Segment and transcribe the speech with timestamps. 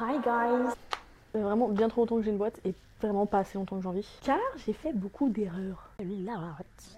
[0.00, 0.74] Hi guys Ça
[1.32, 3.82] fait vraiment bien trop longtemps que j'ai une boîte et vraiment pas assez longtemps que
[3.82, 4.18] j'en vis.
[4.22, 5.90] Car j'ai fait beaucoup d'erreurs.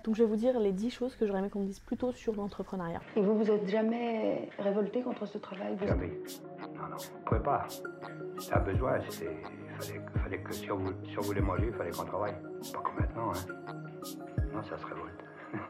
[0.05, 1.97] Donc je vais vous dire les 10 choses que j'aurais aimé qu'on me dise plus
[1.97, 3.01] tôt sur l'entrepreneuriat.
[3.17, 5.87] Et vous vous êtes jamais révolté contre ce travail vous?
[5.87, 6.21] Jamais.
[6.75, 7.67] Non, non, on pouvait pas.
[8.49, 9.43] T'as besoin, c'était.
[9.79, 12.35] Fallait, fallait que si on, vou- si on voulait manger, il fallait qu'on travaille.
[12.73, 13.73] Pas comme maintenant, hein.
[14.53, 15.25] Non, ça se révolte.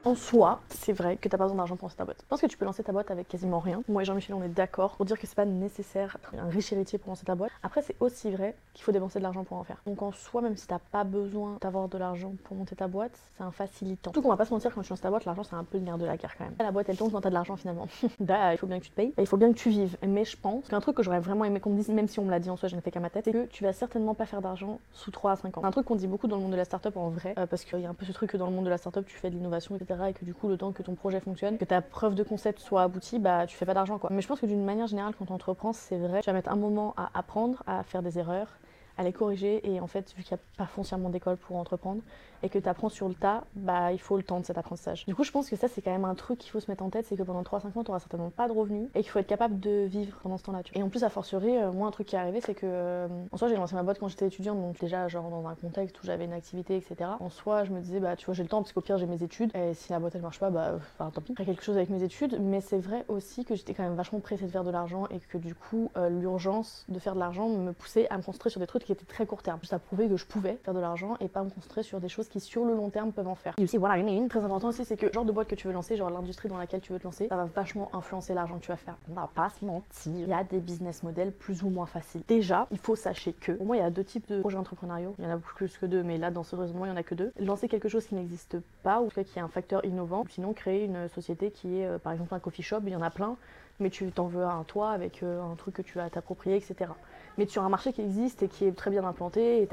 [0.04, 2.18] En soi, c'est vrai que t'as pas besoin d'argent pour lancer ta boîte.
[2.22, 3.82] Je pense que tu peux lancer ta boîte avec quasiment rien.
[3.88, 6.98] Moi et Jean-Michel, on est d'accord pour dire que c'est pas nécessaire un riche héritier
[6.98, 7.50] pour lancer ta boîte.
[7.62, 9.76] Après, c'est aussi vrai qu'il faut dépenser de l'argent pour en faire.
[9.86, 13.18] Donc en soi, même si t'as pas besoin d'avoir de l'argent pour monter ta boîte,
[13.36, 14.10] c'est un facilitant.
[14.10, 15.78] Surtout qu'on va pas se mentir, quand tu lances ta boîte, l'argent c'est un peu
[15.78, 16.54] le nerf de la guerre quand même.
[16.58, 17.88] La boîte elle tombe quand t'as de l'argent finalement.
[18.20, 19.96] bah, il faut bien que tu te payes, il faut bien que tu vives.
[20.06, 22.24] Mais je pense qu'un truc que j'aurais vraiment aimé qu'on me dise, même si on
[22.24, 23.72] me l'a dit en soi, je ne fais qu'à ma tête, c'est que tu vas
[23.72, 25.64] certainement pas faire d'argent sous 3 à 5 ans.
[25.64, 27.64] Un truc qu'on dit beaucoup dans le monde de la startup en vrai, euh, parce
[27.64, 29.16] qu'il y a un peu ce truc que dans le monde de la startup, tu
[29.16, 31.82] fais de l'innovation, Et que du coup, le temps que ton projet fonctionne, que ta
[31.82, 34.08] preuve de concept soit aboutie, bah tu fais pas d'argent quoi.
[34.12, 36.50] Mais je pense que d'une manière générale, quand tu entreprends, c'est vrai, tu vas mettre
[36.50, 38.48] un moment à apprendre, à faire des erreurs,
[38.98, 39.66] à les corriger.
[39.68, 42.02] Et en fait, vu qu'il n'y a pas foncièrement d'école pour entreprendre
[42.42, 45.06] et que tu apprends sur le tas, bah il faut le temps de cet apprentissage.
[45.06, 46.84] Du coup, je pense que ça, c'est quand même un truc qu'il faut se mettre
[46.84, 49.10] en tête c'est que pendant 3-5 ans, tu n'auras certainement pas de revenus et qu'il
[49.10, 50.60] faut être capable de vivre pendant ce temps-là.
[50.74, 53.08] Et en plus, à fortiori, euh, moi, un truc qui est arrivé, c'est que euh,
[53.32, 56.00] en soi, j'ai lancé ma boîte quand j'étais étudiante, donc déjà, genre dans un contexte
[56.02, 57.10] où j'avais une activité, etc.
[57.20, 59.06] En soi, je me disais, bah tu vois, j'ai le temps parce qu'au pire, j'ai
[59.06, 61.64] mes études et si la boîte elle marche pas, bah enfin, tant pis, ferai quelque
[61.64, 62.38] chose avec mes études.
[62.40, 65.18] Mais c'est vrai aussi que j'étais quand même vachement pressée de faire de l'argent et
[65.20, 68.60] que du coup, euh, l'urgence de faire de l'argent me poussait à me concentrer sur
[68.60, 69.60] des trucs qui étaient très court terme.
[69.70, 72.26] À prouver que je pouvais faire de l'argent et pas me concentrer sur des choses
[72.28, 73.52] qui, sur le long terme, peuvent en faire.
[73.58, 75.54] Et aussi, voilà, une, une très important aussi, c'est que le genre de boîte que
[75.54, 78.32] tu veux lancer, genre l'industrie dans laquelle tu veux te lancer, ça va vachement influencer
[78.32, 78.96] l'argent que tu vas faire.
[79.10, 82.22] On va pas se mentir, il y a des business models plus ou moins faciles.
[82.26, 85.14] Déjà, il faut sachez que, pour moi, il y a deux types de projets entrepreneuriaux.
[85.18, 86.96] Il y en a plus que deux, mais là, dans ce raisonnement, il y en
[86.96, 87.30] a que deux.
[87.38, 90.86] Lancer quelque chose qui n'existe pas, ou qui est un facteur innovant, ou sinon créer
[90.86, 93.36] une société qui est, euh, par exemple, un coffee shop, il y en a plein,
[93.80, 96.90] mais tu t'en veux un toi avec euh, un truc que tu vas t'approprier, etc.
[97.38, 99.68] Mais sur un marché qui existe et qui est très bien implanté, et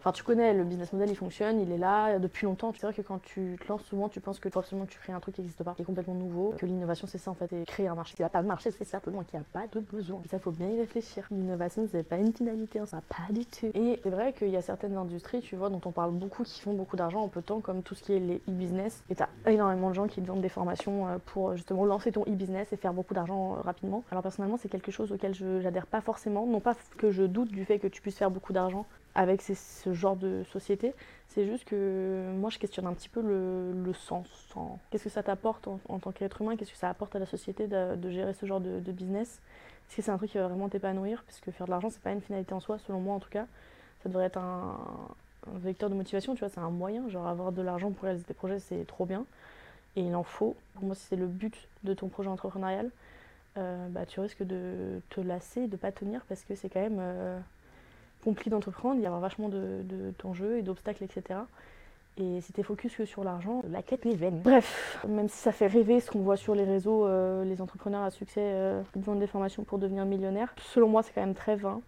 [0.00, 2.72] enfin, tu connais le business model, il fonctionne, il est là depuis longtemps.
[2.74, 5.20] C'est vrai que quand tu te lances souvent, tu penses que que tu crées un
[5.20, 7.64] truc qui n'existe pas, qui est complètement nouveau, que l'innovation c'est ça en fait, et
[7.64, 10.20] créer un marché qui va pas marcher, c'est simplement qu'il n'y a pas de besoin.
[10.24, 11.26] Et ça faut bien y réfléchir.
[11.30, 13.70] L'innovation c'est pas une finalité, hein, ça pas du tout.
[13.74, 16.60] Et c'est vrai qu'il y a certaines industries, tu vois, dont on parle beaucoup, qui
[16.60, 19.02] font beaucoup d'argent en peu de temps, comme tout ce qui est les e-business.
[19.10, 22.22] Et t'as énormément de gens qui te vendent des formations euh, pour justement lancer ton
[22.22, 24.04] e-business et faire beaucoup d'argent euh, rapidement.
[24.10, 26.46] Alors personnellement, c'est quelque chose auquel je j'adhère pas forcément.
[26.46, 29.92] Non pas que je doute du fait que tu puisses faire beaucoup d'argent avec ce
[29.92, 30.94] genre de société,
[31.28, 34.28] c'est juste que moi je questionne un petit peu le, sens.
[34.54, 36.56] en- Qu'est-ce que ça t'apporte en, tant qu'être humain?
[36.56, 39.40] Qu'est-ce que ça apporte à la société de, gérer ce genre de, business?
[39.88, 41.22] Est-ce que c'est un truc qui va vraiment t'épanouir?
[41.24, 43.30] Parce que faire de l'argent, c'est pas une finalité en soi, selon moi en tout
[43.30, 43.46] cas.
[44.02, 44.78] Ça devrait être un,
[45.54, 47.08] vecteur de motivation, tu vois, c'est un moyen.
[47.08, 49.24] Genre avoir de l'argent pour réaliser tes projets, c'est trop bien.
[49.96, 50.56] Et il en faut.
[50.74, 52.90] Pour moi, si c'est le but de ton projet entrepreneurial,
[53.58, 56.98] euh, bah, tu risques de te lasser, de pas tenir parce que c'est quand même
[57.00, 57.38] euh,
[58.24, 58.96] compliqué d'entreprendre.
[59.00, 61.40] Il y a vachement de, de- d'enjeux et d'obstacles, etc.
[62.18, 64.40] Et si t'es focus que sur l'argent, la quête est vaine.
[64.42, 68.02] Bref, même si ça fait rêver ce qu'on voit sur les réseaux, euh, les entrepreneurs
[68.02, 71.34] à succès euh, qui vendent des formations pour devenir millionnaire, selon moi, c'est quand même
[71.34, 71.80] très vain.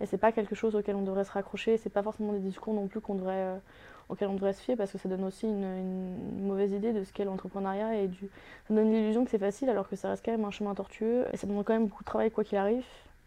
[0.00, 1.76] Et c'est pas quelque chose auquel on devrait se raccrocher.
[1.76, 3.56] C'est pas forcément des discours non plus qu'on devrait, euh,
[4.08, 7.04] auxquels on devrait se fier parce que ça donne aussi une, une mauvaise idée de
[7.04, 8.28] ce qu'est l'entrepreneuriat et du,
[8.66, 11.26] ça donne l'illusion que c'est facile alors que ça reste quand même un chemin tortueux
[11.32, 12.84] et ça demande quand même beaucoup de travail quoi qu'il arrive.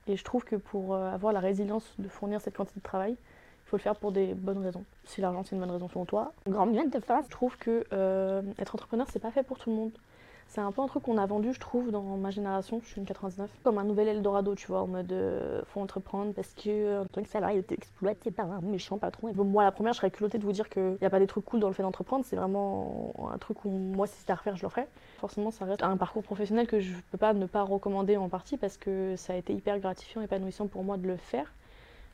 [0.08, 3.12] Et je trouve que pour euh, avoir la résilience de fournir cette quantité de travail,
[3.14, 4.84] il faut le faire pour des bonnes raisons.
[5.06, 7.26] Si l'argent c'est une bonne raison selon toi, grand bien de face.
[7.26, 9.92] Je trouve que euh, être entrepreneur c'est pas fait pour tout le monde.
[10.54, 13.00] C'est un peu un truc qu'on a vendu, je trouve, dans ma génération, je suis
[13.00, 16.70] une 99, comme un nouvel Eldorado, tu vois, en mode euh, faut entreprendre parce que
[16.70, 19.30] euh, en tant que salarié, t'es exploité par un méchant patron.
[19.30, 21.18] Et bon, moi, la première, je serais culottée de vous dire qu'il n'y a pas
[21.18, 24.34] des trucs cool dans le fait d'entreprendre, c'est vraiment un truc où moi, si c'était
[24.34, 24.88] à refaire, je le ferais.
[25.18, 28.58] Forcément, ça reste un parcours professionnel que je peux pas ne pas recommander en partie
[28.58, 31.52] parce que ça a été hyper gratifiant, épanouissant pour moi de le faire.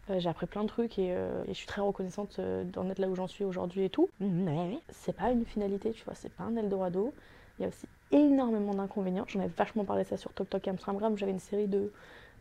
[0.10, 2.90] Euh, j'ai appris plein de trucs et, euh, et je suis très reconnaissante euh, d'en
[2.90, 4.10] être là où j'en suis aujourd'hui et tout.
[4.22, 7.14] Mais c'est pas une finalité, tu vois, c'est pas un Eldorado.
[7.60, 9.26] Il y a aussi énormément d'inconvénients.
[9.28, 11.18] J'en ai vachement parlé ça sur TokTok Amstramgram.
[11.18, 11.92] J'avais une série de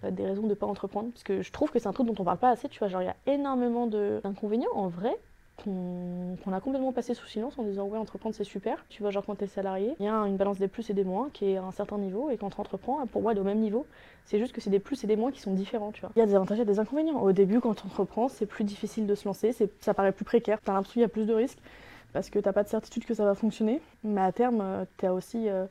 [0.04, 2.14] euh, des raisons de pas entreprendre parce que je trouve que c'est un truc dont
[2.18, 2.68] on parle pas assez.
[2.68, 5.16] Tu vois, genre il y a énormément d'inconvénients en vrai
[5.64, 8.84] qu'on a complètement passé sous silence en disant ouais entreprendre c'est super.
[8.88, 11.02] Tu vois genre quand t'es salarié, il y a une balance des plus et des
[11.02, 13.40] moins qui est à un certain niveau et quand tu entreprends, pour moi elle est
[13.40, 13.84] au même niveau.
[14.24, 15.92] C'est juste que c'est des plus et des moins qui sont différents.
[16.14, 17.20] Il y a des avantages et des inconvénients.
[17.20, 20.60] Au début quand tu entreprends, c'est plus difficile de se lancer, ça paraît plus précaire,
[20.62, 21.58] t'as l'impression qu'il y a plus de risques
[22.12, 23.80] parce que t'as pas de certitude que ça va fonctionner.
[24.04, 25.66] Mais à terme, euh, t'as aussi euh,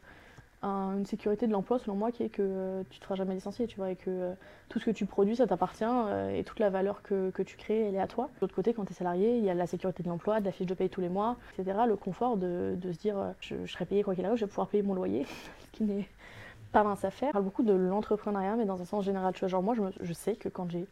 [0.64, 3.36] un- une sécurité de l'emploi selon moi qui est que euh, tu te feras jamais
[3.36, 4.34] licencier, tu vois, et que
[4.70, 5.86] tout ce que tu produis, ça t'appartient
[6.34, 8.30] et toute la valeur que, que tu crées, elle est à toi.
[8.36, 10.46] De l'autre côté, quand tu es salarié, il y a la sécurité de l'emploi, de
[10.46, 11.86] la fiche de paye tous les mois, etc.
[11.88, 14.50] Le confort de, de se dire je, je serai payé quoi qu'il arrive, je vais
[14.50, 15.26] pouvoir payer mon loyer,
[15.66, 16.08] ce qui n'est
[16.72, 17.30] pas mince à faire.
[17.30, 19.34] Je parle beaucoup de l'entrepreneuriat, mais dans un sens général.
[19.34, 20.88] Tu vois, genre moi, je, me- je sais que quand j'ai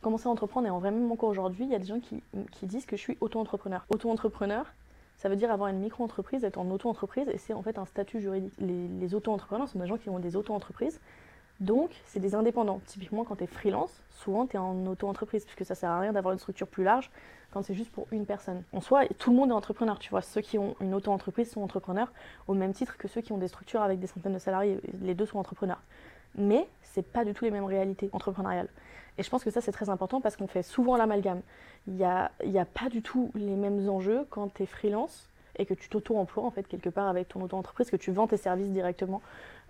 [0.00, 2.22] commencé à entreprendre, et en vrai, même encore aujourd'hui, il y a des gens qui,
[2.52, 3.84] qui disent que je suis auto-entrepreneur.
[3.90, 4.66] Auto-entrepreneur,
[5.18, 8.20] ça veut dire avoir une micro-entreprise, être en auto-entreprise, et c'est en fait un statut
[8.20, 8.54] juridique.
[8.60, 11.00] Les, auto-entrepreneurs sont des gens qui ont des auto-entreprises,
[11.58, 12.80] donc c'est des indépendants.
[12.86, 16.12] Typiquement, quand tu es freelance, souvent tu es en auto-entreprise, puisque ça sert à rien
[16.12, 17.10] d'avoir une structure plus large
[17.50, 18.62] quand c'est juste pour une personne.
[18.72, 20.22] En soi, tout le monde est entrepreneur, tu vois.
[20.22, 22.12] Ceux qui ont une auto-entreprise sont entrepreneurs,
[22.46, 24.78] au même titre que ceux qui ont des structures avec des centaines de salariés.
[25.02, 25.82] Les deux sont entrepreneurs.
[26.38, 28.68] Mais c'est pas du tout les mêmes réalités entrepreneuriales.
[29.18, 31.42] Et je pense que ça, c'est très important parce qu'on fait souvent l'amalgame.
[31.86, 35.66] Il n'y a, a pas du tout les mêmes enjeux quand tu es freelance et
[35.66, 38.70] que tu t'auto-emploies en fait quelque part avec ton auto-entreprise, que tu vends tes services
[38.70, 39.20] directement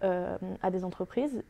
[0.04, 1.42] euh, à des entreprises,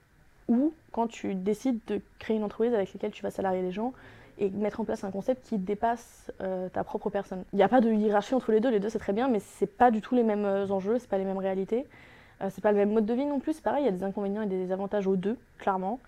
[0.47, 3.93] ou quand tu décides de créer une entreprise avec laquelle tu vas salarier les gens
[4.39, 7.45] et mettre en place un concept qui dépasse euh, ta propre personne.
[7.53, 9.41] Il n'y a pas de hiérarchie entre les deux, les deux c'est très bien, mais
[9.41, 11.87] c'est pas du tout les mêmes euh, enjeux, c'est pas les mêmes réalités,
[12.51, 14.05] c'est pas le même mode de vie non plus, c'est pareil, il y a des
[14.05, 16.01] inconvénients et des avantages aux deux, clairement.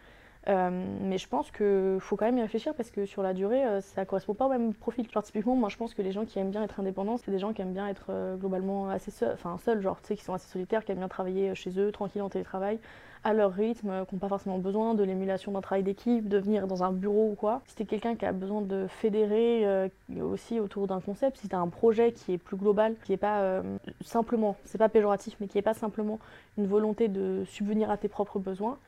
[0.49, 0.71] Euh,
[1.03, 3.81] mais je pense qu'il faut quand même y réfléchir parce que sur la durée, euh,
[3.83, 5.07] ça correspond pas au même profil.
[5.11, 7.39] Genre, typiquement, moi je pense que les gens qui aiment bien être indépendants, c'est des
[7.39, 10.25] gens qui aiment bien être euh, globalement assez seuls, enfin seuls, genre tu sais, qui
[10.25, 12.79] sont assez solitaires, qui aiment bien travailler euh, chez eux, tranquille en télétravail,
[13.23, 16.67] à leur rythme, qui n'ont pas forcément besoin de l'émulation d'un travail d'équipe, de venir
[16.67, 17.61] dans un bureau ou quoi.
[17.67, 19.89] Si t'es quelqu'un qui a besoin de fédérer euh,
[20.23, 23.41] aussi autour d'un concept, si t'as un projet qui est plus global, qui est pas
[23.41, 23.63] euh,
[24.05, 26.19] simplement, c'est pas péjoratif, mais qui est pas simplement
[26.57, 28.79] une volonté de subvenir à tes propres besoins,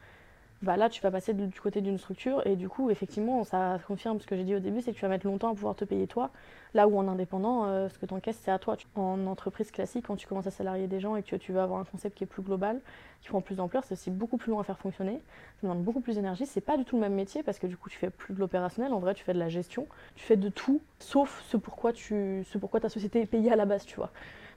[0.63, 4.21] bah là tu vas passer du côté d'une structure et du coup effectivement ça confirme
[4.21, 5.85] ce que j'ai dit au début c'est que tu vas mettre longtemps à pouvoir te
[5.85, 6.31] payer toi
[6.73, 8.77] là où en indépendant euh, ce que tu encaisses c'est à toi.
[8.95, 11.81] En entreprise classique quand tu commences à salarier des gens et que tu veux avoir
[11.81, 12.81] un concept qui est plus global
[13.21, 15.21] qui prend plus d'ampleur c'est aussi beaucoup plus long à faire fonctionner
[15.61, 17.77] ça demande beaucoup plus d'énergie c'est pas du tout le même métier parce que du
[17.77, 20.37] coup tu fais plus de l'opérationnel en vrai tu fais de la gestion tu fais
[20.37, 23.97] de tout sauf ce pourquoi ce pourquoi ta société est payée à la base tu
[23.97, 24.11] vois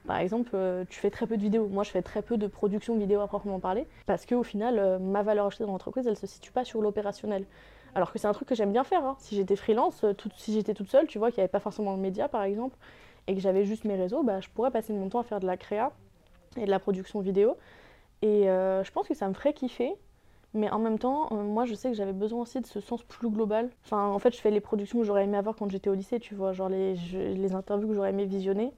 [0.05, 1.67] par exemple, euh, tu fais très peu de vidéos.
[1.67, 4.99] Moi, je fais très peu de production vidéo à proprement parler, parce qu'au final, euh,
[4.99, 7.45] ma valeur ajoutée dans l'entreprise, elle se situe pas sur l'opérationnel.
[7.95, 9.03] Alors que c'est un truc que j'aime bien faire.
[9.05, 9.15] hein.
[9.19, 11.93] Si j'étais freelance, euh, si j'étais toute seule, tu vois, qu'il n'y avait pas forcément
[11.93, 12.75] le média, par exemple,
[13.27, 15.47] et que j'avais juste mes réseaux, bah, je pourrais passer mon temps à faire de
[15.47, 15.91] la créa
[16.57, 17.57] et de la production vidéo.
[18.21, 19.93] Et je pense que ça me ferait kiffer.
[20.53, 23.29] Mais en même temps, moi je sais que j'avais besoin aussi de ce sens plus
[23.29, 23.69] global.
[23.83, 26.17] Enfin, en fait, je fais les productions que j'aurais aimé avoir quand j'étais au lycée,
[26.21, 28.71] tu vois, genre les, les interviews que j'aurais aimé visionner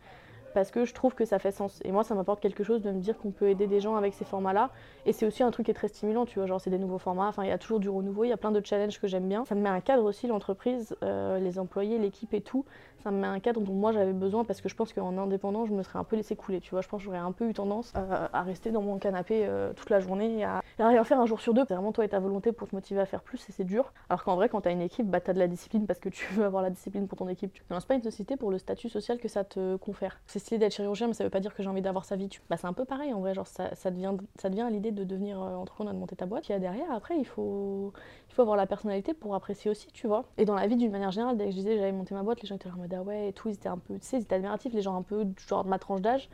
[0.53, 1.79] parce que je trouve que ça fait sens.
[1.83, 4.13] Et moi, ça m'apporte quelque chose de me dire qu'on peut aider des gens avec
[4.13, 4.71] ces formats-là.
[5.05, 6.97] Et c'est aussi un truc qui est très stimulant, tu vois, genre c'est des nouveaux
[6.97, 9.07] formats, enfin il y a toujours du renouveau, il y a plein de challenges que
[9.07, 9.45] j'aime bien.
[9.45, 12.65] Ça me met un cadre aussi, l'entreprise, euh, les employés, l'équipe et tout.
[13.07, 15.65] Ça me met un cadre dont moi j'avais besoin parce que je pense qu'en indépendant,
[15.65, 16.81] je me serais un peu laissé couler, tu vois.
[16.81, 19.89] Je pense que j'aurais un peu eu tendance à rester dans mon canapé euh, toute
[19.89, 21.63] la journée et à, et rien faire un jour sur deux.
[21.65, 23.94] C'est vraiment toi et ta volonté pour te motiver à faire plus et c'est dur.
[24.09, 26.25] Alors qu'en vrai, quand t'as une équipe, bah t'as de la discipline parce que tu
[26.33, 27.54] veux avoir la discipline pour ton équipe.
[27.54, 30.19] Tu lances pas une société pour le statut social que ça te confère.
[30.25, 32.27] C'est stylé d'être chirurgien, mais ça veut pas dire que j'ai envie d'avoir sa vie.
[32.27, 32.42] Tu...
[32.50, 35.42] Bah c'est un peu pareil en vrai, genre ça, devient, ça devient l'idée de devenir
[35.42, 36.51] euh, entrepreneur, de monter ta boîte.
[36.51, 37.94] A derrière, après, il faut,
[38.27, 40.25] il faut avoir la personnalité pour apprécier aussi, tu vois.
[40.38, 42.42] Et dans la vie d'une manière générale, dès que je disais j'allais monter ma boîte,
[42.42, 44.23] les gens étaient en mode ouais et tout, ils étaient un peu, tu sais, ils
[44.23, 46.29] étaient admiratifs, les gens un peu genre de ma tranche d'âge.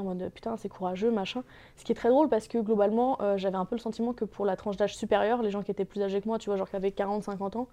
[0.00, 1.42] En mode putain, c'est courageux, machin.
[1.76, 4.24] Ce qui est très drôle parce que globalement, euh, j'avais un peu le sentiment que
[4.24, 6.56] pour la tranche d'âge supérieure, les gens qui étaient plus âgés que moi, tu vois,
[6.56, 7.68] genre qui avaient 40-50 ans,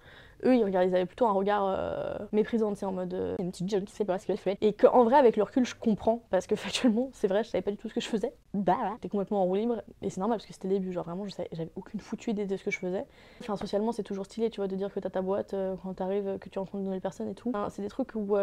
[0.46, 3.36] eux, ils, regardaient, ils avaient plutôt un regard euh, méprisant, tu sais, en mode euh,
[3.40, 4.58] une petite jeune qui sait pas ce qu'elle fait.
[4.62, 7.62] Et qu'en vrai, avec le recul, je comprends parce que factuellement, c'est vrai, je savais
[7.62, 8.34] pas du tout ce que je faisais.
[8.54, 10.92] Bah, voilà, j'étais complètement en roue libre et c'est normal parce que c'était le début,
[10.92, 13.06] genre vraiment, j'avais aucune foutue idée de ce que je faisais.
[13.42, 15.94] Enfin, socialement, c'est toujours stylé, tu vois, de dire que t'as ta boîte euh, quand
[15.94, 17.52] t'arrives, que tu rencontres de nouvelles personnes et tout.
[17.70, 18.36] C'est des trucs où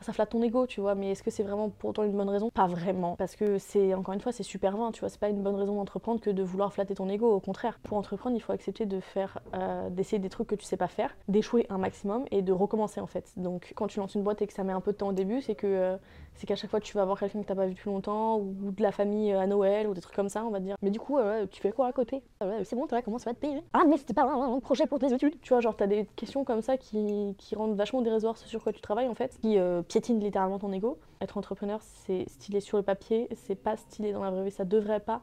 [0.00, 2.28] ça flatte ton ego, tu vois, mais est-ce que c'est vraiment pour autant une bonne
[2.28, 2.50] raison?
[2.50, 5.28] Pas vraiment, parce que c'est, encore une fois, c'est super vain, tu vois, c'est pas
[5.28, 7.80] une bonne raison d'entreprendre que de vouloir flatter ton ego, au contraire.
[7.82, 10.86] Pour entreprendre, il faut accepter de faire, euh, d'essayer des trucs que tu sais pas
[10.86, 13.32] faire, d'échouer un maximum et de recommencer en fait.
[13.36, 15.12] Donc, quand tu lances une boîte et que ça met un peu de temps au
[15.12, 15.96] début, c'est que euh,
[16.34, 18.70] c'est qu'à chaque fois tu vas voir quelqu'un que t'as pas vu depuis longtemps ou
[18.70, 20.76] de la famille euh, à Noël ou des trucs comme ça, on va dire.
[20.80, 21.18] Mais du coup,
[21.50, 22.22] tu fais quoi à côté?
[22.38, 23.64] Ah C'est bon, toi, comment ça va te payer?
[23.72, 25.40] Ah, mais c'était pas un, projet pour tes études.
[25.40, 28.62] Tu vois, genre, t'as des questions comme ça qui, qui rendent vachement dérisoire ce sur
[28.62, 29.58] quoi tu travailles en fait, qui
[29.88, 30.98] piétinent littéralement ton ego.
[31.20, 34.64] Être entrepreneur, c'est stylé sur le papier, c'est pas stylé dans la vraie vie, ça
[34.64, 35.22] devrait pas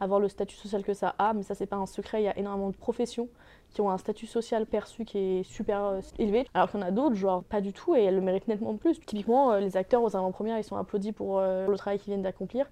[0.00, 2.28] avoir le statut social que ça a, mais ça c'est pas un secret, il y
[2.28, 3.28] a énormément de professions
[3.70, 6.86] qui ont un statut social perçu qui est super euh, élevé, alors qu'il y en
[6.86, 9.00] a d'autres, genre pas du tout, et elles le méritent nettement plus.
[9.00, 12.22] Typiquement, euh, les acteurs aux avant-premières, ils sont applaudis pour euh, le travail qu'ils viennent
[12.22, 12.70] d'accomplir.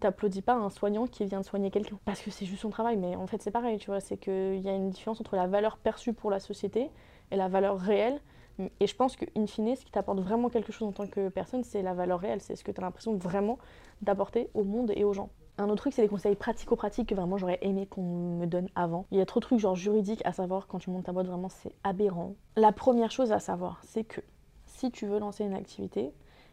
[0.00, 2.96] T'applaudis pas un soignant qui vient de soigner quelqu'un, parce que c'est juste son travail,
[2.96, 5.46] mais en fait c'est pareil, tu vois, c'est qu'il y a une différence entre la
[5.46, 6.90] valeur perçue pour la société
[7.30, 8.20] et la valeur réelle.
[8.58, 11.28] Et je pense que, in fine, ce qui t'apporte vraiment quelque chose en tant que
[11.28, 13.58] personne, c'est la valeur réelle, c'est ce que tu as l'impression vraiment
[14.02, 15.30] d'apporter au monde et aux gens.
[15.56, 19.06] Un autre truc, c'est les conseils pratico-pratiques que vraiment j'aurais aimé qu'on me donne avant.
[19.12, 21.26] Il y a trop de trucs genre juridiques à savoir quand tu montes ta boîte,
[21.26, 22.34] vraiment c'est aberrant.
[22.56, 24.20] La première chose à savoir, c'est que
[24.66, 26.12] si tu veux lancer une activité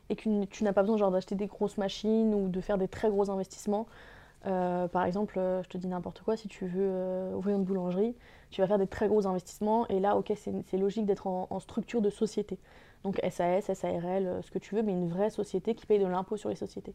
[0.10, 3.10] et que tu n'as pas besoin d'acheter des grosses machines ou de faire des très
[3.10, 3.88] gros investissements,
[4.48, 7.63] Euh, par exemple, euh, je te dis n'importe quoi, si tu veux euh, ouvrir une
[7.63, 8.15] boulangerie,
[8.50, 9.88] tu vas faire des très gros investissements.
[9.88, 12.57] Et là, ok, c'est logique d'être en, structure de société.
[13.03, 16.38] Donc SAS, SARL, ce que tu veux, mais une vraie société qui paye de l'impôt
[16.38, 16.93] sur les sociétés.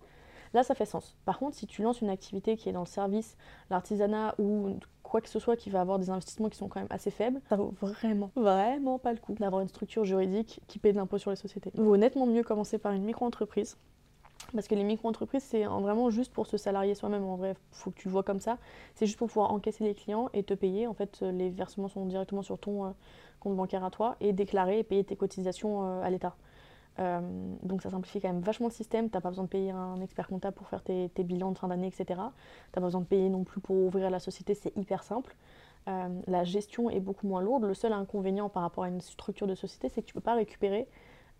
[0.55, 1.17] Là, ça fait sens.
[1.25, 3.37] Par contre, si tu lances une activité qui est dans le service,
[3.71, 6.89] l'artisanat ou quoi que ce soit qui va avoir des investissements qui sont quand même
[6.91, 10.93] assez faibles, ça vaut vraiment, vraiment pas le coup d'avoir une structure juridique qui paye
[10.93, 11.71] de l'impôt sur les sociétés.
[11.75, 13.77] Il vaut nettement mieux commencer par une micro-entreprise
[14.53, 17.25] parce que les micro-entreprises, c'est vraiment juste pour se salarier soi-même.
[17.25, 18.59] En vrai, faut que tu le vois comme ça.
[18.95, 20.87] C'est juste pour pouvoir encaisser les clients et te payer.
[20.87, 22.91] En fait, les versements sont directement sur ton euh,
[23.41, 26.37] compte bancaire à toi et déclarer et payer tes cotisations euh, à l'État.
[26.99, 27.21] Euh,
[27.63, 29.11] donc ça simplifie quand même vachement le système.
[29.11, 31.69] Tu n'as pas besoin de payer un expert comptable pour faire tes, bilans de fin
[31.69, 32.05] d'année, etc.
[32.07, 32.31] Tu n'as
[32.73, 35.37] pas besoin de payer non plus pour ouvrir la société, c'est hyper simple.
[35.87, 37.65] la gestion est beaucoup moins lourde.
[37.65, 40.25] Le seul inconvénient par rapport à une structure de société, c'est que tu ne peux
[40.25, 40.89] pas récupérer.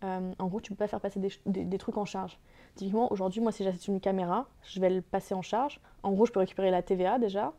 [0.01, 2.39] En gros, tu peux pas faire passer des trucs en charge.
[2.77, 5.81] Typiquement, aujourd'hui, moi, si j'achète une caméra, je vais le passer en charge.
[6.03, 7.53] En gros, je peux récupérer la TVA déjà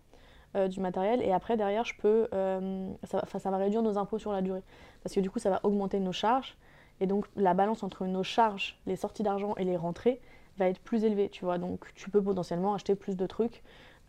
[0.55, 4.33] euh, du matériel et après, derrière, je peux, euh, ça, va réduire nos impôts sur
[4.33, 4.63] la durée.
[5.03, 6.57] Parce que du coup, ça va augmenter nos charges.
[7.01, 10.21] Et donc, la balance entre nos charges, les sorties d'argent et les rentrées
[10.57, 11.59] va être plus élevée, tu vois.
[11.59, 13.63] Donc, tu peux potentiellement acheter plus de trucs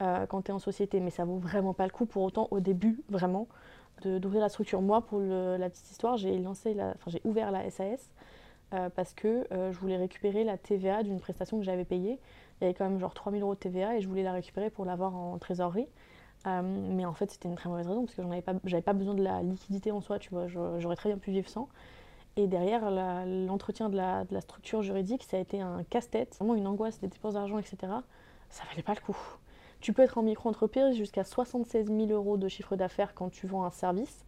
[0.04, 1.00] euh, quand tu es en société.
[1.00, 2.06] Mais ça vaut vraiment pas le coup.
[2.06, 3.48] Pour autant, au début, vraiment,
[4.08, 4.82] d'ouvrir la structure.
[4.82, 6.42] Moi, pour la petite histoire, j'ai
[7.24, 8.10] ouvert la SAS
[8.74, 12.20] euh, parce que euh, je voulais récupérer la TVA d'une prestation que j'avais payée.
[12.62, 14.70] Il y avait quand même genre 3000 euros de TVA et je voulais la récupérer
[14.70, 15.88] pour l'avoir en trésorerie.
[16.46, 18.94] Euh, mais en fait, c'était une très mauvaise raison parce que j'en pas, j'avais pas
[18.94, 21.68] besoin de la liquidité en soi, tu vois, j'aurais très bien pu vivre sans.
[22.36, 22.90] Et derrière,
[23.26, 27.00] l'entretien de la, de la, structure juridique, ça a été un casse-tête, vraiment une angoisse
[27.02, 27.78] des dépenses d'argent, etc.
[28.50, 29.18] Ça valait pas le coup.
[29.82, 33.64] Tu peux être en micro-entreprise jusqu'à 76 000 euros de chiffre d'affaires quand tu vends
[33.64, 34.26] un service.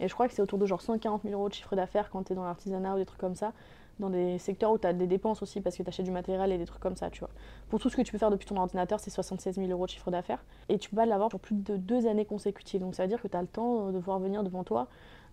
[0.00, 2.24] Et je crois que c'est autour de genre 140 000 euros de chiffre d'affaires quand
[2.24, 3.52] tu es dans l'artisanat ou des trucs comme ça
[3.98, 6.52] dans des secteurs où tu as des dépenses aussi parce que tu achètes du matériel
[6.52, 7.30] et des trucs comme ça, tu vois.
[7.68, 9.90] Pour tout ce que tu peux faire depuis ton ordinateur, c'est 76 000 euros de
[9.90, 10.44] chiffre d'affaires.
[10.68, 12.80] Et tu peux pas l'avoir pour plus de deux années consécutives.
[12.80, 14.88] Donc ça veut dire que tu as le temps de voir venir devant toi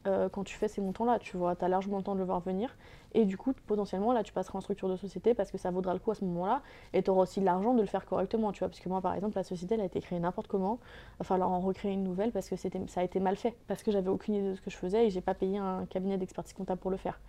[0.07, 1.55] euh, quand tu fais ces montants-là, tu vois.
[1.55, 2.75] Tu as largement le temps de le voir venir.
[3.13, 5.93] Et du coup, potentiellement, là, tu passeras en structure de société parce que ça vaudra
[5.93, 6.61] le coup à ce moment-là.
[6.93, 8.69] Et tu auras aussi l'argent de le faire correctement, tu vois.
[8.69, 10.79] Parce que moi, par exemple, la société, elle a été créée n'importe comment.
[11.15, 13.55] Il va falloir en recréer une nouvelle parce que ça a été mal fait.
[13.67, 15.85] Parce que j'avais aucune idée de ce que je faisais et j'ai pas payé un
[15.85, 17.19] cabinet d'expertise comptable pour le faire.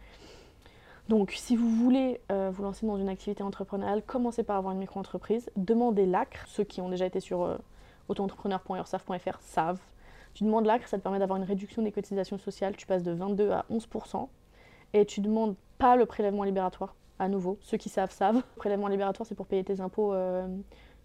[1.08, 4.78] Donc, si vous voulez euh, vous lancer dans une activité entrepreneuriale, commencez par avoir une
[4.78, 5.50] micro-entreprise.
[5.56, 6.46] Demandez l'ACRE.
[6.46, 7.58] Ceux qui ont déjà été sur euh,
[9.40, 9.80] savent.
[10.34, 12.76] Tu demandes l'ACRE, ça te permet d'avoir une réduction des cotisations sociales.
[12.76, 14.28] Tu passes de 22 à 11%.
[14.94, 17.58] Et tu demandes pas le prélèvement libératoire, à nouveau.
[17.60, 18.36] Ceux qui savent, savent.
[18.36, 20.12] Le prélèvement libératoire, c'est pour payer tes impôts.
[20.12, 20.46] Euh,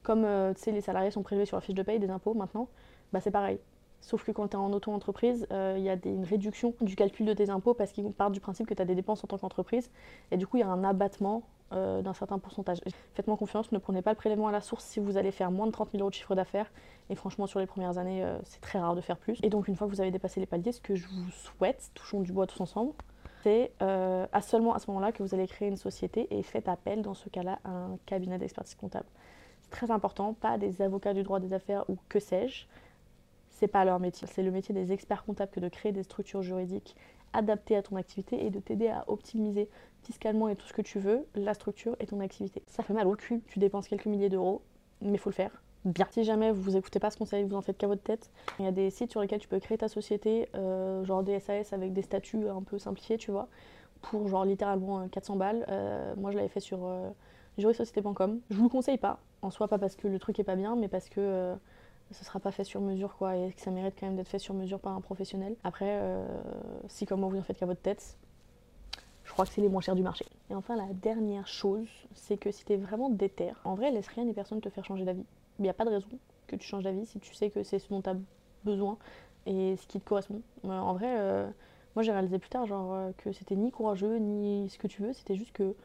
[0.03, 0.25] comme
[0.65, 2.69] les salariés sont prélevés sur la fiche de paye des impôts maintenant,
[3.11, 3.59] bah, c'est pareil.
[4.01, 7.25] Sauf que quand tu es en auto-entreprise, euh, il y a une réduction du calcul
[7.25, 9.37] de tes impôts parce qu'ils partent du principe que tu as des dépenses en tant
[9.37, 9.89] qu'entreprise.
[10.31, 11.43] Et du coup, il y a un abattement
[11.73, 12.79] euh, d'un certain pourcentage.
[13.13, 15.67] Faites-moi confiance, ne prenez pas le prélèvement à la source si vous allez faire moins
[15.67, 16.71] de 30 000 euros de chiffre d'affaires.
[17.09, 19.39] Et franchement, sur les premières années, euh, c'est très rare de faire plus.
[19.43, 21.91] Et donc, une fois que vous avez dépassé les paliers, ce que je vous souhaite,
[21.93, 22.93] touchons du bois tous ensemble,
[23.43, 27.01] c'est à seulement à ce moment-là que vous allez créer une société et faites appel,
[27.01, 29.05] dans ce cas-là, à un cabinet d'expertise comptable.
[29.61, 32.65] C'est très important, pas des avocats du droit des affaires ou que sais-je
[33.57, 34.27] c'est pas leur métier.
[34.31, 36.95] C'est le métier des experts comptables que de créer des structures juridiques
[37.33, 39.67] adaptées à ton activité et de t'aider à optimiser
[40.07, 42.63] fiscalement et tout ce que tu veux la structure et ton activité.
[42.67, 44.61] Ça fait mal au cul, tu dépenses quelques milliers d'euros,
[45.01, 45.51] mais faut le faire
[45.85, 46.07] bien.
[46.11, 48.67] Si jamais vous écoutez pas ce conseil, vous en faites qu'à votre tête, il y
[48.67, 51.93] a des sites sur lesquels tu peux créer ta société, euh, genre des SAS avec
[51.93, 53.47] des statuts un peu simplifiés, tu vois,
[54.01, 55.65] pour genre littéralement 400 euh, balles.
[55.69, 57.09] Euh, moi je l'avais fait sur euh,
[57.57, 58.39] jurisociété.com.
[58.49, 60.75] Je vous le conseille pas, en soi pas parce que le truc est pas bien,
[60.75, 61.55] mais parce que
[62.11, 64.39] ce sera pas fait sur mesure quoi et que ça mérite quand même d'être fait
[64.39, 65.55] sur mesure par un professionnel.
[65.63, 66.01] Après,
[66.87, 68.17] si comme moi vous en faites qu'à votre tête,
[69.27, 70.25] je crois que c'est les moins chers du marché.
[70.49, 74.07] Et enfin la dernière chose, c'est que si tu es vraiment déter, en vrai laisse
[74.07, 75.25] rien ni personne te faire changer d'avis.
[75.59, 76.07] Il n'y a pas de raison
[76.47, 78.15] que tu changes d'avis si tu sais que c'est ce dont tu as
[78.63, 78.97] besoin
[79.45, 80.41] et ce qui te correspond.
[80.65, 81.47] Euh, en vrai, euh,
[81.95, 85.13] moi j'ai réalisé plus tard genre que c'était ni courageux ni ce que tu veux,
[85.13, 85.75] c'était juste que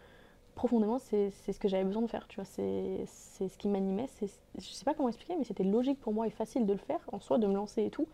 [0.55, 4.61] profondément, c'est ce que j'avais besoin de faire, tu vois, c'est ce qui m'animait, je
[4.61, 7.21] sais pas comment expliquer, mais c'était logique pour moi et facile de le faire, en
[7.21, 8.07] soi, de me lancer et tout.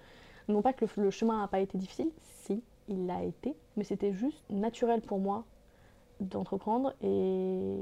[0.49, 4.13] Non pas que le, chemin n'a pas été difficile, si, il l'a été, mais c'était
[4.13, 5.45] juste naturel pour moi
[6.21, 7.77] d'entreprendre et,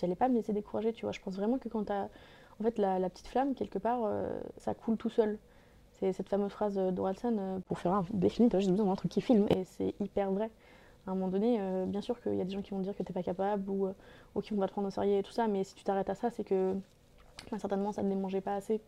[0.00, 1.12] j'allais pas me laisser décourager, tu vois.
[1.12, 4.74] Je pense vraiment que quand t'as, en fait, la, petite flamme, quelque part, euh, ça
[4.74, 5.38] coule tout seul.
[5.92, 9.10] C'est cette fameuse phrase d'Oralson, euh, pour faire un défini, t'as juste besoin d'un truc
[9.10, 10.50] qui filme, et c'est hyper vrai
[11.06, 12.96] à un moment donné, euh, bien sûr qu'il y a des gens qui vont dire
[12.96, 13.92] que t'es pas capable ou, euh,
[14.34, 16.10] ou qui vont pas te prendre au sérieux et tout ça, mais si tu t'arrêtes
[16.10, 16.74] à ça, c'est que
[17.50, 18.80] bah, certainement ça ne les mangeait pas assez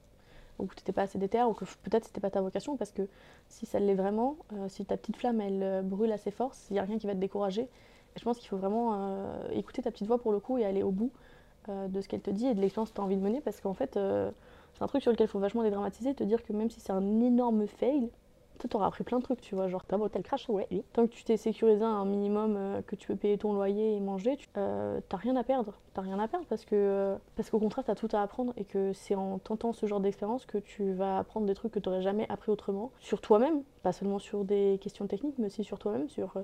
[0.58, 2.92] ou que tu n'étais pas assez déter ou que peut-être c'était pas ta vocation parce
[2.92, 3.08] que
[3.48, 6.78] si ça l'est vraiment, euh, si ta petite flamme elle brûle assez fort, il n'y
[6.78, 7.62] a rien qui va te décourager.
[7.62, 10.84] Et je pense qu'il faut vraiment écouter ta petite voix pour le coup et aller
[10.84, 11.10] au bout
[11.70, 13.40] euh, de ce qu'elle te dit et de l'expérience que tu as envie de mener
[13.40, 14.30] parce qu'en fait, euh,
[14.74, 16.92] c'est un truc sur lequel il faut vachement dédramatiser, te dire que même si c'est
[16.92, 18.10] un énorme fail,
[18.68, 19.68] toi, t'auras appris plein de trucs, tu vois.
[19.68, 20.82] Genre, ta boîte, elle crache, ouais, oui.
[20.92, 24.00] Tant que tu t'es sécurisé un minimum, euh, que tu peux payer ton loyer et
[24.00, 25.74] manger, tu euh, t'as rien à perdre.
[25.92, 28.64] T'as rien à perdre parce que euh, parce qu'au contraire, t'as tout à apprendre et
[28.64, 32.02] que c'est en tentant ce genre d'expérience que tu vas apprendre des trucs que t'aurais
[32.02, 32.90] jamais appris autrement.
[32.98, 36.34] Sur toi-même, pas seulement sur des questions techniques, mais aussi sur toi-même, sur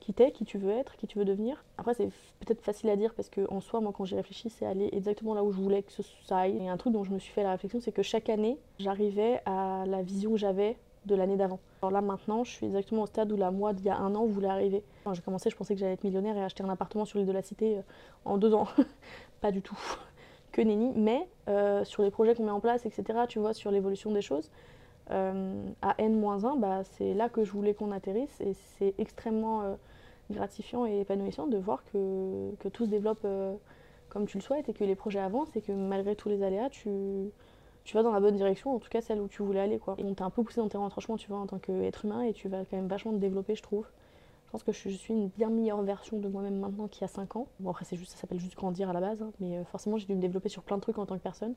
[0.00, 1.64] qui t'es, qui tu veux être, qui tu veux devenir.
[1.78, 2.08] Après, c'est
[2.40, 5.34] peut-être facile à dire parce que en soi, moi, quand j'ai réfléchi, c'est aller exactement
[5.34, 5.92] là où je voulais que
[6.24, 6.58] ça aille.
[6.58, 9.40] Et un truc dont je me suis fait la réflexion, c'est que chaque année, j'arrivais
[9.46, 10.76] à la vision que j'avais
[11.08, 11.58] de l'année d'avant.
[11.82, 14.14] Alors là maintenant, je suis exactement au stade où la moi d'il y a un
[14.14, 14.82] an voulait arriver.
[15.04, 17.26] Quand j'ai commencé, je pensais que j'allais être millionnaire et acheter un appartement sur l'île
[17.26, 17.82] de la Cité euh,
[18.24, 18.68] en deux ans.
[19.40, 19.78] Pas du tout.
[20.50, 20.92] Que nenni.
[20.96, 24.22] Mais euh, sur les projets qu'on met en place, etc., tu vois, sur l'évolution des
[24.22, 24.50] choses,
[25.10, 29.76] euh, à N-1, bah, c'est là que je voulais qu'on atterrisse et c'est extrêmement
[30.30, 33.26] gratifiant et épanouissant de voir que, que tout se développe
[34.08, 36.70] comme tu le souhaites et que les projets avancent et que malgré tous les aléas,
[36.70, 36.88] tu,
[37.88, 39.78] tu vas dans la bonne direction, en tout cas celle où tu voulais aller.
[39.78, 39.94] Quoi.
[39.96, 42.20] Et on t'a un peu poussé dans tes retranchements, tu vois, en tant qu'être humain,
[42.20, 43.86] et tu vas quand même vachement te développer, je trouve.
[44.44, 47.08] Je pense que je suis une bien meilleure version de moi-même maintenant qu'il y a
[47.08, 47.46] 5 ans.
[47.60, 50.04] Bon, après, juste, ça s'appelle juste grandir à la base, hein, mais euh, forcément, j'ai
[50.04, 51.54] dû me développer sur plein de trucs en tant que personne,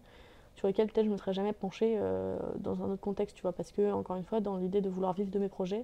[0.56, 3.52] sur lesquels peut-être je me serais jamais penchée euh, dans un autre contexte, tu vois,
[3.52, 5.84] parce que, encore une fois, dans l'idée de vouloir vivre de mes projets,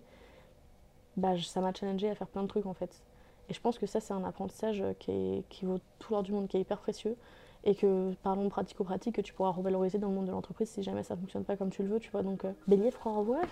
[1.18, 3.04] bah, ça m'a challengé à faire plein de trucs en fait.
[3.50, 6.32] Et je pense que ça, c'est un apprentissage qui, est, qui vaut tout l'or du
[6.32, 7.18] monde, qui est hyper précieux
[7.64, 11.04] et que parlons pratico-pratique que tu pourras revaloriser dans le monde de l'entreprise si jamais
[11.04, 12.24] ça fonctionne pas comme tu le veux, tu vois.
[12.24, 13.44] Donc, bélier, froid, revoir.